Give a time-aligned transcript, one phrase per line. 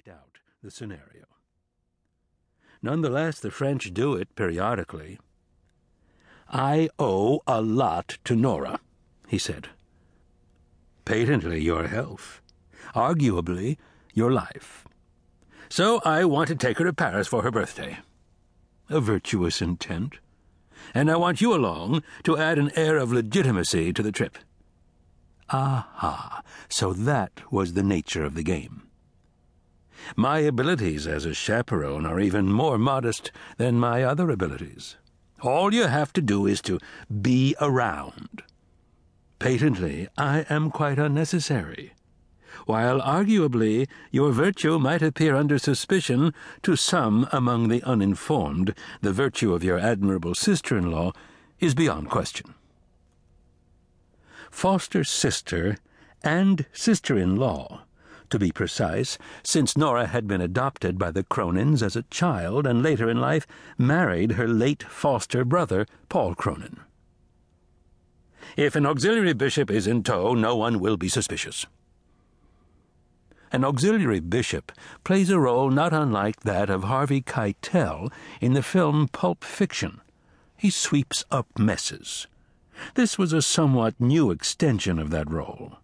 [0.00, 1.26] act out the scenario.
[2.82, 5.18] Nonetheless, the French do it periodically.
[6.48, 8.80] I owe a lot to Nora,
[9.28, 9.68] he said.
[11.04, 12.40] Patently your health,
[12.94, 13.76] arguably
[14.14, 14.86] your life.
[15.68, 17.98] So I want to take her to Paris for her birthday.
[18.88, 20.14] A virtuous intent.
[20.94, 24.38] And I want you along to add an air of legitimacy to the trip.
[25.50, 28.89] Aha, so that was the nature of the game.
[30.16, 34.96] My abilities as a chaperone are even more modest than my other abilities.
[35.42, 36.78] All you have to do is to
[37.20, 38.42] be around.
[39.38, 41.94] Patently, I am quite unnecessary.
[42.66, 49.54] While arguably your virtue might appear under suspicion to some among the uninformed, the virtue
[49.54, 51.12] of your admirable sister in law
[51.58, 52.54] is beyond question.
[54.50, 55.76] Foster sister
[56.22, 57.84] and sister in law
[58.30, 62.82] to be precise, since Nora had been adopted by the Cronins as a child and
[62.82, 66.80] later in life married her late foster brother, Paul Cronin.
[68.56, 71.66] If an auxiliary bishop is in tow, no one will be suspicious.
[73.52, 74.70] An auxiliary bishop
[75.02, 80.00] plays a role not unlike that of Harvey Keitel in the film Pulp Fiction.
[80.56, 82.28] He sweeps up messes.
[82.94, 85.79] This was a somewhat new extension of that role.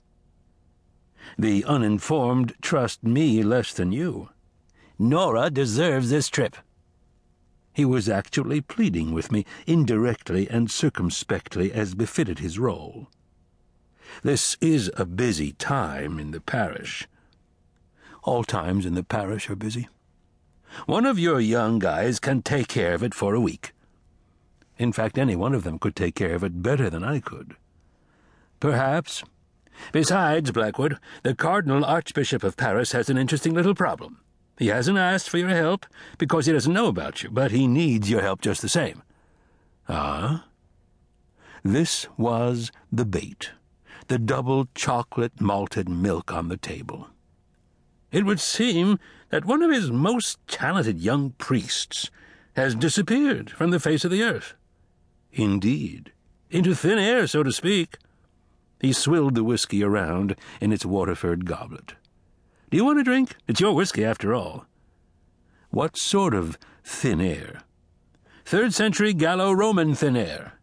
[1.38, 4.30] The uninformed trust me less than you.
[4.98, 6.56] Nora deserves this trip.
[7.72, 13.08] He was actually pleading with me, indirectly and circumspectly, as befitted his role.
[14.22, 17.06] This is a busy time in the parish.
[18.22, 19.88] All times in the parish are busy.
[20.86, 23.72] One of your young guys can take care of it for a week.
[24.78, 27.56] In fact, any one of them could take care of it better than I could.
[28.58, 29.22] Perhaps
[29.92, 34.20] Besides, Blackwood, the Cardinal Archbishop of Paris has an interesting little problem.
[34.58, 35.86] He hasn't asked for your help
[36.18, 39.02] because he doesn't know about you, but he needs your help just the same.
[39.88, 40.46] Ah?
[41.62, 43.50] This was the bait,
[44.08, 47.08] the double chocolate malted milk on the table.
[48.12, 48.98] It would seem
[49.30, 52.10] that one of his most talented young priests
[52.54, 54.54] has disappeared from the face of the earth.
[55.32, 56.12] Indeed,
[56.50, 57.98] into thin air, so to speak.
[58.80, 61.94] He swilled the whiskey around in its Waterford goblet.
[62.70, 63.36] Do you want a drink?
[63.46, 64.66] It's your whiskey, after all.
[65.70, 67.60] What sort of thin air?
[68.44, 70.54] Third century Gallo Roman thin air.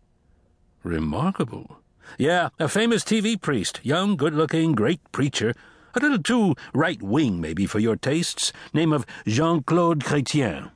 [0.83, 1.79] Remarkable.
[2.17, 5.53] Yeah, a famous TV priest, young, good looking, great preacher,
[5.95, 10.71] a little too right wing, maybe, for your tastes, name of Jean Claude Chrétien.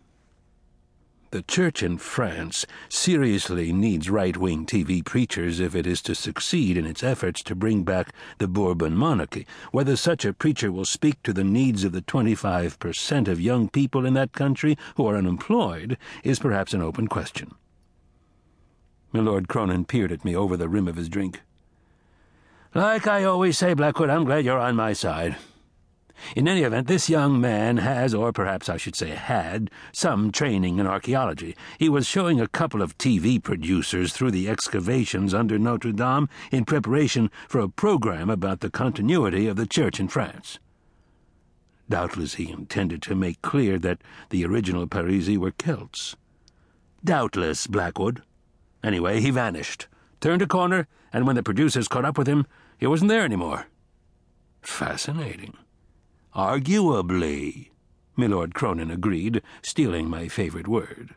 [1.32, 6.78] The Church in France seriously needs right wing TV preachers if it is to succeed
[6.78, 9.46] in its efforts to bring back the Bourbon monarchy.
[9.74, 14.06] Whether such a preacher will speak to the needs of the 25% of young people
[14.06, 17.56] in that country who are unemployed is perhaps an open question.
[19.12, 21.42] Milord Cronin peered at me over the rim of his drink.
[22.74, 25.36] Like I always say, Blackwood, I'm glad you're on my side.
[26.36, 30.80] In any event, this young man has, or perhaps I should say had, some training
[30.80, 31.56] in archaeology.
[31.78, 36.66] He was showing a couple of TV producers through the excavations under Notre Dame in
[36.66, 40.60] preparation for a program about the continuity of the church in France.
[41.90, 46.16] Doubtless he intended to make clear that the original Parisi were Celts.
[47.04, 48.24] Doubtless, Blackwood.
[48.84, 49.88] Anyway, he vanished,
[50.20, 52.46] turned a corner, and when the producers caught up with him,
[52.78, 53.68] he wasn't there any more.
[54.62, 55.56] Fascinating.
[56.38, 57.72] Arguably,
[58.16, 61.16] Milord Cronin agreed, stealing my favorite word.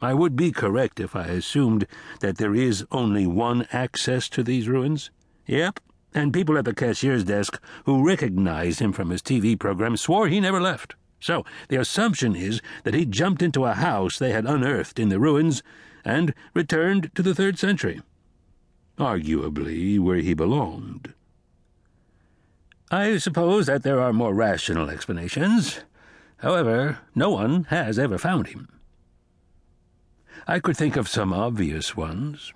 [0.00, 1.86] I would be correct if I assumed
[2.20, 5.10] that there is only one access to these ruins.
[5.46, 5.78] Yep,
[6.14, 10.40] and people at the cashier's desk who recognized him from his TV program swore he
[10.40, 10.94] never left.
[11.20, 15.20] So the assumption is that he jumped into a house they had unearthed in the
[15.20, 15.62] ruins
[16.02, 18.00] and returned to the third century.
[18.98, 21.13] Arguably where he belonged.
[22.90, 25.80] I suppose that there are more rational explanations.
[26.38, 28.68] However, no one has ever found him.
[30.46, 32.52] I could think of some obvious ones.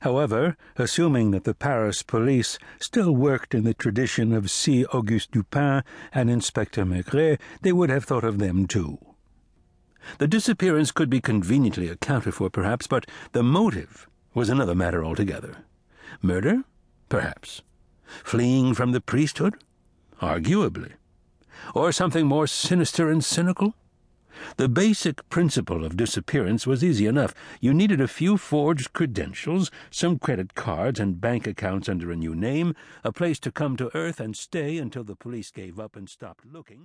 [0.00, 4.84] However, assuming that the Paris police still worked in the tradition of C.
[4.86, 5.82] Auguste Dupin
[6.12, 8.98] and Inspector Maigret, they would have thought of them too.
[10.18, 15.58] The disappearance could be conveniently accounted for, perhaps, but the motive was another matter altogether.
[16.20, 16.64] Murder?
[17.08, 17.62] Perhaps.
[18.22, 19.54] Fleeing from the priesthood?
[20.20, 20.92] Arguably.
[21.74, 23.74] Or something more sinister and cynical?
[24.56, 27.34] The basic principle of disappearance was easy enough.
[27.60, 32.34] You needed a few forged credentials, some credit cards and bank accounts under a new
[32.34, 32.74] name,
[33.04, 36.44] a place to come to Earth and stay until the police gave up and stopped
[36.44, 36.82] looking.